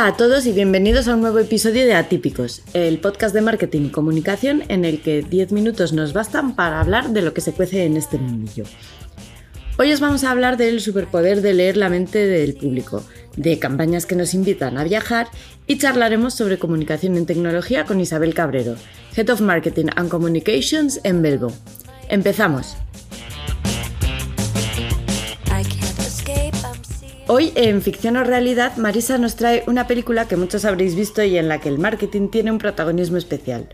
[0.00, 3.82] Hola a todos y bienvenidos a un nuevo episodio de Atípicos, el podcast de marketing
[3.82, 7.52] y comunicación en el que 10 minutos nos bastan para hablar de lo que se
[7.52, 8.64] cuece en este mundillo.
[9.76, 13.04] Hoy os vamos a hablar del superpoder de leer la mente del público,
[13.36, 15.28] de campañas que nos invitan a viajar
[15.66, 18.76] y charlaremos sobre comunicación en tecnología con Isabel Cabrero,
[19.14, 21.52] Head of Marketing and Communications en Belbo.
[22.08, 22.74] Empezamos.
[27.32, 31.38] Hoy en Ficción o Realidad, Marisa nos trae una película que muchos habréis visto y
[31.38, 33.68] en la que el marketing tiene un protagonismo especial.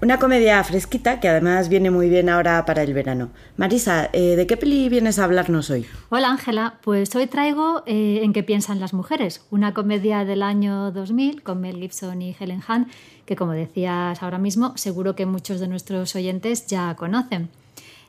[0.00, 3.28] Una comedia fresquita que además viene muy bien ahora para el verano.
[3.58, 5.84] Marisa, eh, ¿de qué peli vienes a hablarnos hoy?
[6.08, 10.90] Hola Ángela, pues hoy traigo eh, En qué piensan las mujeres, una comedia del año
[10.90, 12.88] 2000 con Mel Gibson y Helen Hunt,
[13.26, 17.50] que como decías ahora mismo, seguro que muchos de nuestros oyentes ya conocen.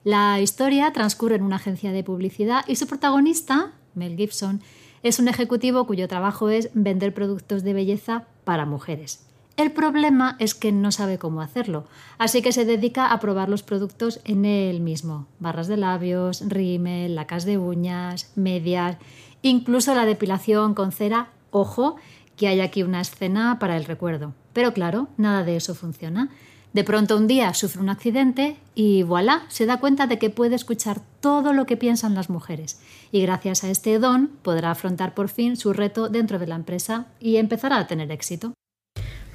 [0.06, 4.62] La historia transcurre en una agencia de publicidad y su protagonista, Mel Gibson,
[5.04, 9.28] es un ejecutivo cuyo trabajo es vender productos de belleza para mujeres.
[9.56, 11.86] El problema es que no sabe cómo hacerlo,
[12.18, 15.28] así que se dedica a probar los productos en él mismo.
[15.40, 18.98] Barras de labios, rímel, lacas de uñas, medias,
[19.44, 21.30] incluso la depilación con cera.
[21.52, 21.98] Ojo,
[22.36, 24.34] que hay aquí una escena para el recuerdo.
[24.54, 26.30] Pero claro, nada de eso funciona.
[26.74, 30.56] De pronto un día sufre un accidente y voilà, se da cuenta de que puede
[30.56, 32.80] escuchar todo lo que piensan las mujeres.
[33.12, 37.06] Y gracias a este don podrá afrontar por fin su reto dentro de la empresa
[37.20, 38.54] y empezará a tener éxito.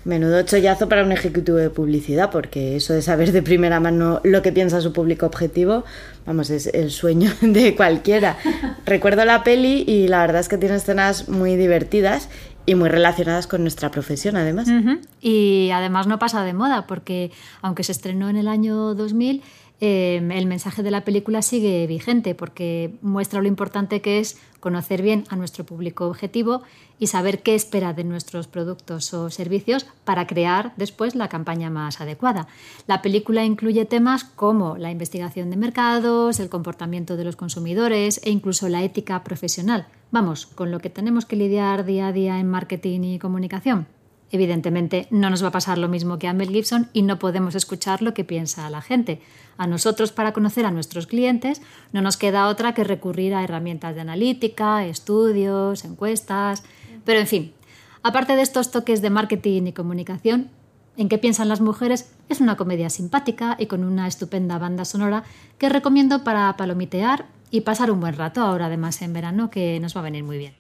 [0.05, 4.42] Menudo chollazo para un ejecutivo de publicidad, porque eso de saber de primera mano lo
[4.42, 5.84] que piensa su público objetivo,
[6.25, 8.36] vamos, es el sueño de cualquiera.
[8.86, 12.31] Recuerdo la peli y la verdad es que tiene escenas muy divertidas
[12.69, 14.69] y muy relacionadas con nuestra profesión, además.
[15.22, 17.30] Y además no pasa de moda, porque
[17.62, 19.42] aunque se estrenó en el año 2000,
[19.80, 25.02] Em, el mensaje de la película sigue vigente porque muestra lo importante que es conocer
[25.02, 26.62] bien a nuestro público objetivo
[26.98, 32.00] y saber qué espera de nuestros productos o servicios para crear después la campaña más
[32.00, 32.48] adecuada.
[32.88, 38.31] La película incluye temas como la investigación de mercados, el comportamiento de los consumidores e
[38.31, 39.87] incluso la ética profesional.
[40.10, 43.86] Vamos, con lo que tenemos que lidiar día a día en marketing y comunicación.
[44.30, 47.54] Evidentemente no nos va a pasar lo mismo que a Mel Gibson y no podemos
[47.54, 49.20] escuchar lo que piensa la gente.
[49.56, 51.60] A nosotros para conocer a nuestros clientes
[51.92, 56.62] no nos queda otra que recurrir a herramientas de analítica, estudios, encuestas,
[57.04, 57.52] pero en fin,
[58.02, 60.50] aparte de estos toques de marketing y comunicación,
[60.98, 62.12] ¿En qué piensan las mujeres?
[62.28, 65.22] Es una comedia simpática y con una estupenda banda sonora
[65.56, 69.97] que recomiendo para palomitear y pasar un buen rato ahora además en verano que nos
[69.97, 70.54] va a venir muy bien.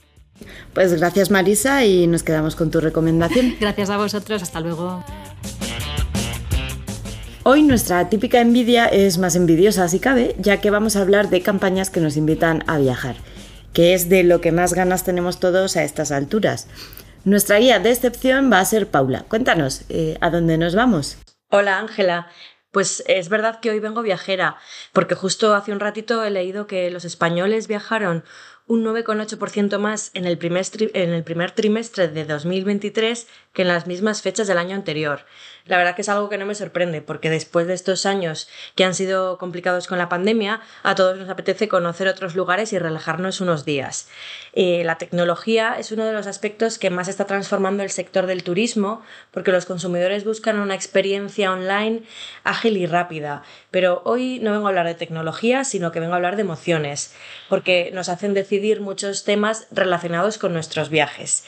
[0.72, 3.56] Pues gracias Marisa y nos quedamos con tu recomendación.
[3.60, 5.02] Gracias a vosotros, hasta luego.
[7.42, 11.40] Hoy nuestra típica envidia es más envidiosa si cabe, ya que vamos a hablar de
[11.40, 13.16] campañas que nos invitan a viajar,
[13.72, 16.68] que es de lo que más ganas tenemos todos a estas alturas.
[17.24, 19.24] Nuestra guía de excepción va a ser Paula.
[19.28, 21.18] Cuéntanos, eh, ¿a dónde nos vamos?
[21.50, 22.28] Hola Ángela.
[22.70, 24.56] Pues es verdad que hoy vengo viajera,
[24.92, 28.24] porque justo hace un ratito he leído que los españoles viajaron
[28.68, 30.64] un 9,8% más en el, primer
[30.94, 35.24] en el primer trimestre de 2023 que en las mismas fechas del año anterior.
[35.68, 38.84] La verdad que es algo que no me sorprende, porque después de estos años que
[38.84, 43.40] han sido complicados con la pandemia, a todos nos apetece conocer otros lugares y relajarnos
[43.42, 44.08] unos días.
[44.54, 48.44] Eh, la tecnología es uno de los aspectos que más está transformando el sector del
[48.44, 52.02] turismo, porque los consumidores buscan una experiencia online
[52.44, 53.42] ágil y rápida.
[53.70, 57.14] Pero hoy no vengo a hablar de tecnología, sino que vengo a hablar de emociones,
[57.48, 61.44] porque nos hacen decidir muchos temas relacionados con nuestros viajes.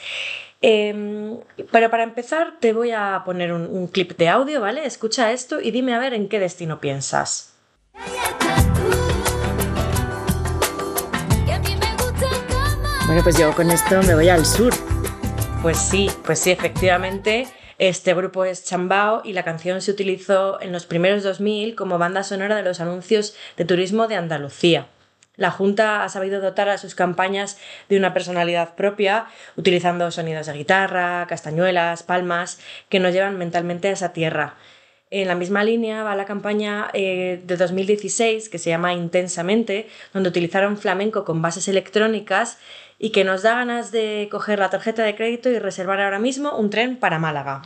[0.62, 1.38] Em,
[1.72, 4.84] pero para empezar te voy a poner un, clip de audio, ¿vale?
[4.86, 7.54] Escucha esto y dime a ver en qué destino piensas.
[13.06, 14.72] Bueno, pues yo con esto me voy al sur.
[15.62, 17.48] Pues sí, pues sí, efectivamente.
[17.78, 22.22] Este grupo es Chambao y la canción se utilizó en los primeros 2000 como banda
[22.22, 24.86] sonora de los anuncios de turismo de Andalucía.
[25.40, 27.56] La Junta ha sabido dotar a sus campañas
[27.88, 29.24] de una personalidad propia,
[29.56, 32.60] utilizando sonidos de guitarra, castañuelas, palmas,
[32.90, 34.56] que nos llevan mentalmente a esa tierra.
[35.10, 40.28] En la misma línea va la campaña eh, de 2016 que se llama Intensamente, donde
[40.28, 42.58] utilizaron flamenco con bases electrónicas
[42.98, 46.54] y que nos da ganas de coger la tarjeta de crédito y reservar ahora mismo
[46.54, 47.62] un tren para Málaga.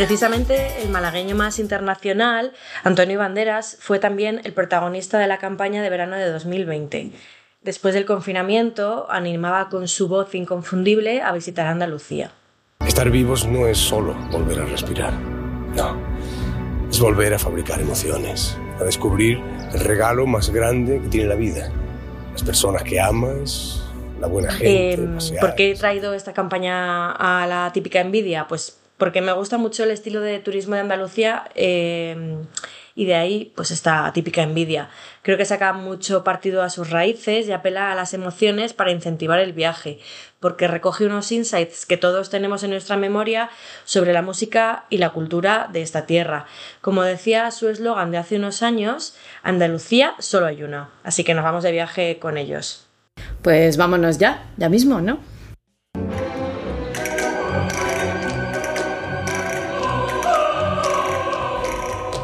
[0.00, 2.54] Precisamente el malagueño más internacional,
[2.84, 7.10] Antonio Banderas, fue también el protagonista de la campaña de verano de 2020.
[7.60, 12.32] Después del confinamiento, animaba con su voz inconfundible a visitar Andalucía.
[12.86, 15.98] Estar vivos no es solo volver a respirar, no.
[16.88, 19.38] Es volver a fabricar emociones, a descubrir
[19.74, 21.70] el regalo más grande que tiene la vida.
[22.32, 23.84] Las personas que amas,
[24.18, 24.94] la buena gente.
[24.94, 28.48] Eh, ¿Por qué he traído esta campaña a la típica envidia?
[28.48, 31.50] Pues porque me gusta mucho el estilo de turismo de Andalucía.
[31.56, 32.36] Eh,
[32.94, 34.90] y de ahí pues esta típica envidia.
[35.22, 39.38] Creo que saca mucho partido a sus raíces y apela a las emociones para incentivar
[39.38, 40.00] el viaje,
[40.38, 43.48] porque recoge unos insights que todos tenemos en nuestra memoria
[43.84, 46.46] sobre la música y la cultura de esta tierra.
[46.82, 51.44] Como decía su eslogan de hace unos años, Andalucía solo hay una, así que nos
[51.44, 52.86] vamos de viaje con ellos.
[53.42, 55.18] Pues vámonos ya, ya mismo, ¿no?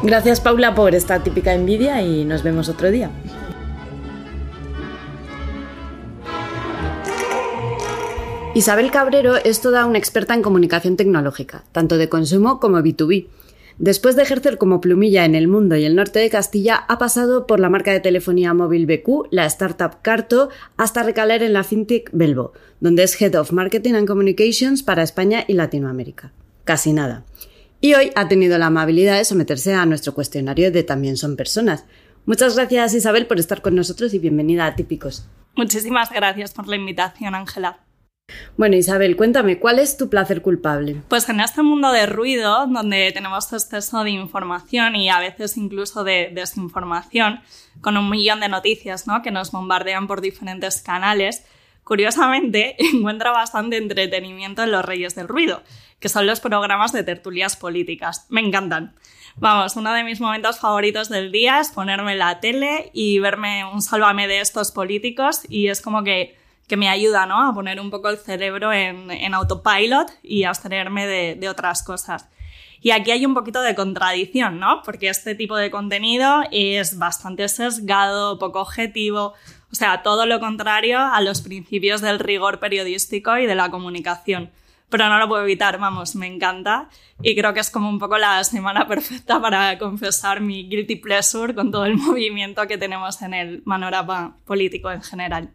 [0.07, 3.11] Gracias Paula por esta típica envidia y nos vemos otro día.
[8.55, 13.27] Isabel Cabrero es toda una experta en comunicación tecnológica, tanto de consumo como B2B.
[13.79, 17.45] Después de ejercer como plumilla en el mundo y el norte de Castilla, ha pasado
[17.45, 22.09] por la marca de telefonía móvil BQ, la startup Carto, hasta recalar en la fintech
[22.13, 26.31] Belvo, donde es Head of Marketing and Communications para España y Latinoamérica.
[26.63, 27.25] Casi nada.
[27.79, 31.85] Y hoy ha tenido la amabilidad de someterse a nuestro cuestionario de También son personas.
[32.25, 35.27] Muchas gracias Isabel por estar con nosotros y bienvenida a Típicos.
[35.55, 37.79] Muchísimas gracias por la invitación, Ángela.
[38.57, 41.01] Bueno, Isabel, cuéntame, ¿cuál es tu placer culpable?
[41.07, 46.03] Pues en este mundo de ruido, donde tenemos exceso de información y a veces incluso
[46.03, 47.39] de desinformación,
[47.81, 49.21] con un millón de noticias ¿no?
[49.21, 51.45] que nos bombardean por diferentes canales,
[51.87, 55.63] curiosamente encuentra bastante entretenimiento en los Reyes del Ruido
[55.99, 58.25] que son los programas de tertulias políticas.
[58.29, 58.93] Me encantan.
[59.35, 63.81] Vamos, uno de mis momentos favoritos del día es ponerme la tele y verme un
[63.81, 66.37] sálvame de estos políticos y es como que,
[66.67, 67.47] que me ayuda ¿no?
[67.47, 71.83] a poner un poco el cerebro en, en autopilot y a abstraerme de, de otras
[71.83, 72.27] cosas.
[72.79, 74.81] Y aquí hay un poquito de contradicción, ¿no?
[74.83, 79.33] Porque este tipo de contenido es bastante sesgado, poco objetivo,
[79.71, 84.51] o sea, todo lo contrario a los principios del rigor periodístico y de la comunicación
[84.89, 86.89] pero no lo puedo evitar, vamos, me encanta.
[87.21, 91.53] Y creo que es como un poco la semana perfecta para confesar mi guilty pleasure
[91.53, 95.49] con todo el movimiento que tenemos en el panorama político en general.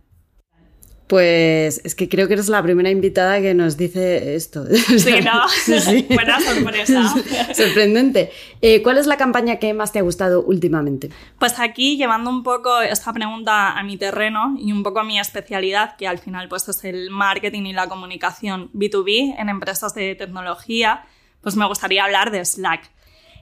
[1.13, 4.65] Pues es que creo que eres la primera invitada que nos dice esto.
[4.97, 5.43] Sí, ¿no?
[6.15, 7.15] Buena sorpresa.
[7.55, 8.33] Sorprendente.
[8.63, 11.11] Eh, ¿Cuál es la campaña que más te ha gustado últimamente?
[11.39, 15.21] Pues aquí, llevando un poco esta pregunta a mi terreno y un poco a mi
[15.21, 20.15] especialidad, que al final pues es el marketing y la comunicación B2B en empresas de
[20.15, 21.05] tecnología,
[21.43, 22.91] pues me gustaría hablar de Slack.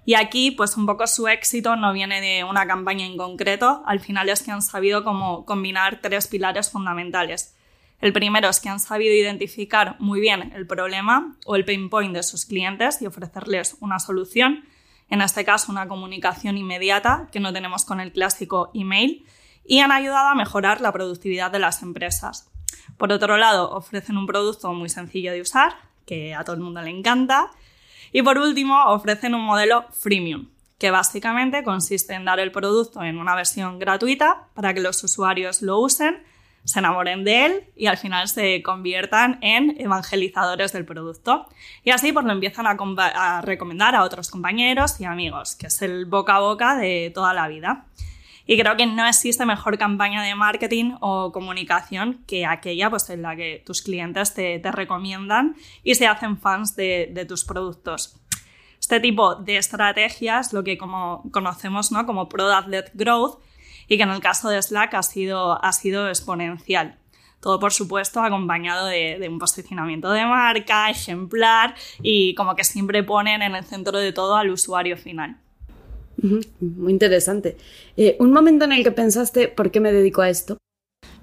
[0.05, 4.01] Y aquí, pues un poco su éxito no viene de una campaña en concreto, al
[4.01, 7.55] final es que han sabido cómo combinar tres pilares fundamentales.
[8.01, 12.15] El primero es que han sabido identificar muy bien el problema o el pain point
[12.15, 14.65] de sus clientes y ofrecerles una solución,
[15.11, 19.27] en este caso una comunicación inmediata que no tenemos con el clásico email,
[19.67, 22.51] y han ayudado a mejorar la productividad de las empresas.
[22.97, 25.75] Por otro lado, ofrecen un producto muy sencillo de usar,
[26.07, 27.51] que a todo el mundo le encanta,
[28.13, 30.49] y por último, ofrecen un modelo freemium,
[30.79, 35.61] que básicamente consiste en dar el producto en una versión gratuita para que los usuarios
[35.61, 36.23] lo usen
[36.65, 41.47] se enamoren de él y al final se conviertan en evangelizadores del producto.
[41.85, 46.07] Y así pues lo empiezan a, recomendar a otros compañeros y amigos, que es el
[46.07, 47.87] boca a boca de toda la vida.
[48.47, 53.23] Y creo que no existe mejor campaña de marketing o comunicación que aquella pues, en
[53.23, 58.17] la que tus clientes te, recomiendan y se hacen fans de, de tus productos.
[58.81, 62.07] Este tipo de estrategias, lo que como conocemos ¿no?
[62.07, 63.39] como Product-led Growth,
[63.91, 66.97] y que en el caso de Slack ha sido, ha sido exponencial.
[67.41, 73.43] Todo, por supuesto, acompañado de, un posicionamiento de marca, ejemplar y como que siempre ponen
[73.43, 75.39] en el centro de todo al usuario final.
[76.61, 77.57] Muy interesante.
[77.97, 80.57] Eh, ¿Un momento en el que pensaste por qué me dedico a esto?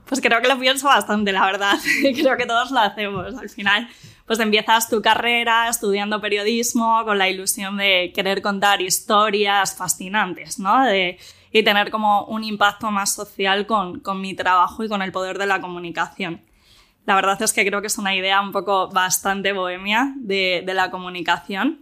[0.06, 1.76] Pues creo que lo pienso bastante, la verdad.
[2.02, 3.34] creo que todos lo hacemos.
[3.34, 3.88] Al final,
[4.26, 10.84] pues empiezas tu carrera estudiando periodismo con la ilusión de querer contar historias fascinantes, ¿no?
[10.84, 11.18] De
[11.52, 15.38] y tener como un impacto más social con, con mi trabajo y con el poder
[15.38, 16.42] de la comunicación.
[17.06, 20.74] La verdad es que creo que es una idea un poco bastante bohemia de, de
[20.74, 21.80] la comunicación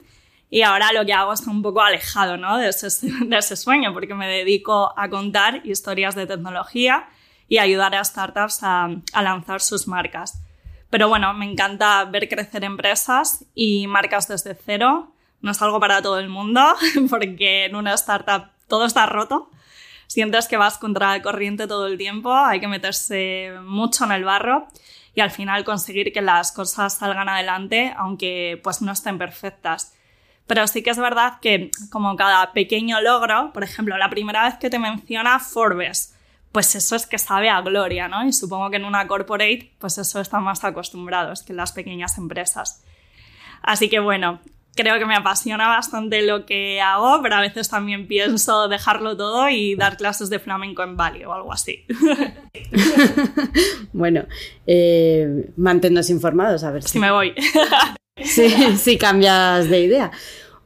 [0.50, 2.57] y ahora lo que hago está un poco alejado ¿no?
[2.57, 2.88] de, ese,
[3.25, 7.07] de ese sueño porque me dedico a contar historias de tecnología
[7.48, 10.41] y ayudar a startups a, a lanzar sus marcas.
[10.89, 15.12] Pero bueno, me encanta ver crecer empresas y marcas desde cero.
[15.41, 16.62] No es algo para todo el mundo
[17.10, 19.50] porque en una startup todo está roto
[20.07, 24.24] sientes que vas contra la corriente todo el tiempo, hay que meterse mucho en el
[24.24, 24.67] barro
[25.13, 29.93] y al final conseguir que las cosas salgan adelante, aunque pues no estén perfectas.
[30.48, 34.55] Pero sí que es verdad que como cada pequeño logro, por ejemplo, la primera vez
[34.55, 36.15] que te menciona Forbes,
[36.51, 38.25] pues eso es que sabe a gloria, ¿no?
[38.25, 42.17] Y supongo que en una corporate, pues eso están más acostumbrados que en las pequeñas
[42.17, 42.84] empresas.
[43.62, 44.39] Así que bueno,
[44.75, 49.50] creo que me apasiona bastante lo que hago, pero a veces también pienso dejarlo todo
[49.50, 51.86] y dar clases de flamenco en Bali o algo así.
[53.94, 54.25] bueno,
[54.67, 57.34] eh, manténnos informados a ver si, me voy.
[58.24, 60.12] si cambias de idea.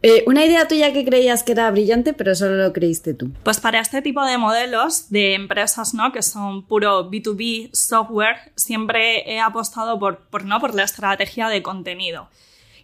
[0.01, 3.31] Eh, una idea tuya que creías que era brillante, pero solo lo creíste tú.
[3.43, 6.13] Pues para este tipo de modelos de empresas, ¿no?
[6.13, 10.61] Que son puro B2B software, siempre he apostado por, por, ¿no?
[10.61, 12.29] por la estrategia de contenido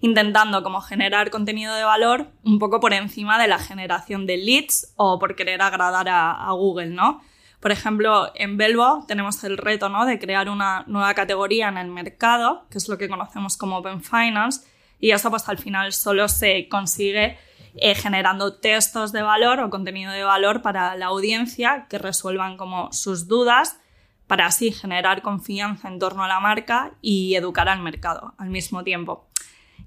[0.06, 4.94] intentando como generar contenido de valor un poco por encima de la generación de leads
[4.98, 7.22] o por querer agradar a, Google, ¿no?
[7.60, 10.06] Por ejemplo, en Belvo tenemos el reto ¿no?
[10.06, 14.04] de crear una nueva categoría en el mercado, que es lo que conocemos como Open
[14.04, 14.68] Finance,
[15.00, 17.40] y eso pues al final solo se consigue
[17.76, 22.94] eh, generando textos de valor o contenido de valor para la audiencia que resuelvan como
[22.94, 23.80] sus dudas
[24.28, 28.84] para así generar confianza en torno a la marca y educar al mercado al mismo
[28.84, 29.28] tiempo.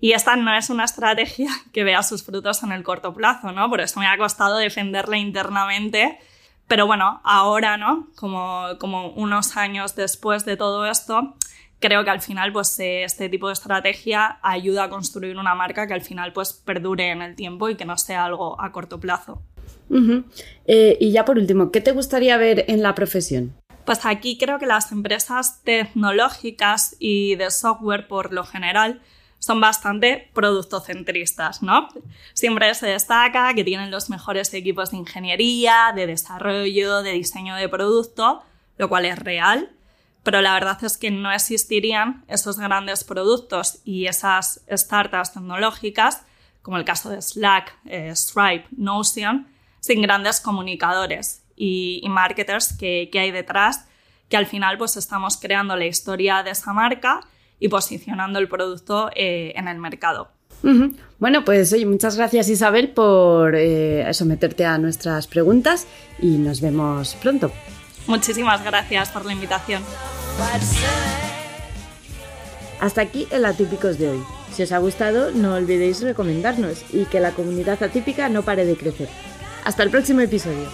[0.00, 3.68] Y esta no es una estrategia que vea sus frutos en el corto plazo, ¿no?
[3.68, 6.18] Por eso me ha costado defenderla internamente.
[6.66, 8.08] Pero bueno, ahora, ¿no?
[8.14, 11.34] Como, como unos años después de todo esto,
[11.80, 15.86] creo que al final, pues, eh, este tipo de estrategia ayuda a construir una marca
[15.86, 19.00] que al final, pues, perdure en el tiempo y que no sea algo a corto
[19.00, 19.42] plazo.
[20.66, 23.54] Eh, y ya por último, ¿qué te gustaría ver en la profesión?
[23.86, 29.00] Pues aquí creo que las empresas tecnológicas y de software por lo general
[29.38, 31.88] son bastante productocentristas, ¿no?
[32.34, 37.68] Siempre se destaca que tienen los mejores equipos de ingeniería, de desarrollo, de diseño de
[37.68, 38.42] producto,
[38.76, 39.70] lo cual es real,
[40.22, 46.22] pero la verdad es que no existirían esos grandes productos y esas startups tecnológicas,
[46.62, 49.46] como el caso de Slack, eh, Stripe, Notion,
[49.80, 53.86] sin grandes comunicadores y, marketers que, que hay detrás,
[54.28, 57.20] que al final pues estamos creando la historia de esa marca
[57.58, 60.28] y posicionando el producto eh, en el mercado.
[61.18, 65.86] Bueno, pues oye, muchas gracias Isabel por eh, someterte a nuestras preguntas
[66.20, 67.52] y nos vemos pronto.
[68.08, 69.82] Muchísimas gracias por la invitación.
[72.80, 74.22] Hasta aquí el Atípicos de hoy.
[74.52, 78.76] Si os ha gustado, no olvidéis recomendarnos y que la comunidad atípica no pare de
[78.76, 79.08] crecer.
[79.64, 80.68] Hasta el próximo episodio.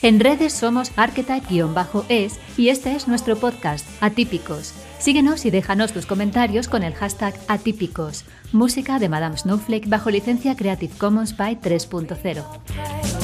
[0.00, 4.72] En redes somos archetype-es y este es nuestro podcast, Atípicos.
[5.00, 8.24] Síguenos y déjanos tus comentarios con el hashtag Atípicos.
[8.52, 13.17] Música de Madame Snowflake bajo licencia Creative Commons by 3.0.